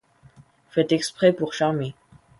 [0.71, 1.93] Faites exprès pour charmer